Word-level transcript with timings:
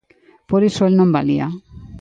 Por 0.49 0.61
iso 0.69 0.81
el 0.85 0.93
non 0.99 1.13
valía. 1.17 1.47